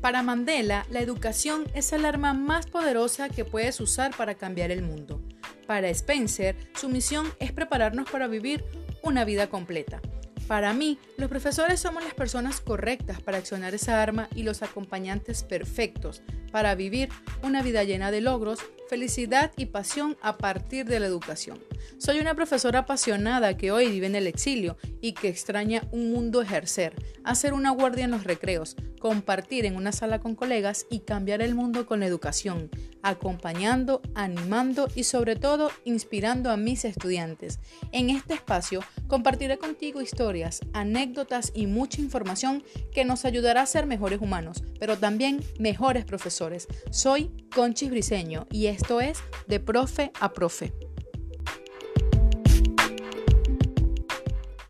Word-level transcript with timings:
Para 0.00 0.22
Mandela, 0.22 0.86
la 0.90 1.00
educación 1.00 1.66
es 1.74 1.92
el 1.92 2.04
arma 2.04 2.32
más 2.32 2.66
poderosa 2.66 3.28
que 3.28 3.44
puedes 3.44 3.80
usar 3.80 4.16
para 4.16 4.36
cambiar 4.36 4.70
el 4.70 4.82
mundo. 4.82 5.20
Para 5.66 5.88
Spencer, 5.88 6.56
su 6.76 6.88
misión 6.88 7.26
es 7.40 7.50
prepararnos 7.50 8.08
para 8.08 8.28
vivir 8.28 8.64
una 9.02 9.24
vida 9.24 9.48
completa. 9.48 10.00
Para 10.46 10.72
mí, 10.72 10.98
los 11.16 11.28
profesores 11.28 11.80
somos 11.80 12.04
las 12.04 12.14
personas 12.14 12.60
correctas 12.60 13.20
para 13.20 13.38
accionar 13.38 13.74
esa 13.74 14.00
arma 14.00 14.28
y 14.34 14.44
los 14.44 14.62
acompañantes 14.62 15.42
perfectos 15.42 16.22
para 16.52 16.74
vivir 16.76 17.08
una 17.42 17.60
vida 17.62 17.82
llena 17.82 18.10
de 18.12 18.20
logros, 18.20 18.60
felicidad 18.88 19.52
y 19.56 19.66
pasión 19.66 20.16
a 20.22 20.38
partir 20.38 20.86
de 20.86 21.00
la 21.00 21.06
educación. 21.06 21.58
Soy 21.98 22.18
una 22.18 22.34
profesora 22.34 22.80
apasionada 22.80 23.56
que 23.56 23.70
hoy 23.70 23.88
vive 23.88 24.06
en 24.06 24.14
el 24.14 24.26
exilio 24.26 24.76
y 25.00 25.12
que 25.12 25.28
extraña 25.28 25.86
un 25.92 26.10
mundo 26.12 26.42
ejercer, 26.42 26.94
hacer 27.24 27.52
una 27.52 27.70
guardia 27.70 28.04
en 28.04 28.10
los 28.10 28.24
recreos, 28.24 28.76
compartir 28.98 29.64
en 29.64 29.76
una 29.76 29.92
sala 29.92 30.18
con 30.18 30.34
colegas 30.34 30.86
y 30.90 31.00
cambiar 31.00 31.42
el 31.42 31.54
mundo 31.54 31.86
con 31.86 32.00
la 32.00 32.06
educación, 32.06 32.70
acompañando, 33.02 34.02
animando 34.14 34.88
y 34.94 35.04
sobre 35.04 35.36
todo 35.36 35.70
inspirando 35.84 36.50
a 36.50 36.56
mis 36.56 36.84
estudiantes. 36.84 37.60
En 37.92 38.10
este 38.10 38.34
espacio 38.34 38.80
compartiré 39.06 39.58
contigo 39.58 40.00
historias, 40.00 40.60
anécdotas 40.72 41.52
y 41.54 41.66
mucha 41.66 42.00
información 42.00 42.62
que 42.92 43.04
nos 43.04 43.24
ayudará 43.24 43.62
a 43.62 43.66
ser 43.66 43.86
mejores 43.86 44.20
humanos, 44.20 44.64
pero 44.78 44.98
también 44.98 45.42
mejores 45.58 46.04
profesores. 46.04 46.66
Soy 46.90 47.30
Conchis 47.54 47.90
Briseño 47.90 48.46
y 48.50 48.66
esto 48.78 49.00
es 49.00 49.24
De 49.48 49.58
Profe 49.58 50.12
a 50.20 50.32
Profe. 50.32 50.87